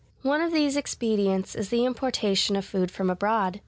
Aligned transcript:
One 0.23 0.41
of 0.41 0.51
these 0.51 0.77
expedients 0.77 1.53
is 1.53 1.69
the 1.69 1.85
importation 1.85 2.55
of 2.55 2.65
food 2.65 2.89
from 2.89 3.11
abroad. 3.11 3.59